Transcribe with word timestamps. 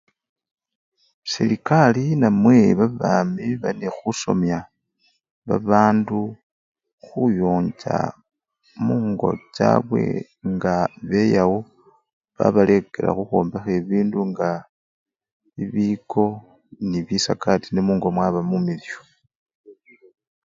Serekari 1.31 2.05
namwe 2.21 2.57
babami 2.79 3.45
balinekhusomya 3.61 4.59
babandu 5.47 6.19
khuyonja 7.05 7.97
mungo 8.85 9.29
chabwe 9.55 10.03
nga 10.51 10.75
beyawo, 11.09 11.59
babalekela 12.37 13.09
khukhwombekha 13.15 13.69
bibindu 13.75 14.19
nga 14.31 14.49
bibiko 15.55 16.23
nende 16.79 16.99
bisakati 17.07 17.67
nemungo 17.71 18.07
mwaba 18.15 18.39
mumiliyu. 18.49 18.99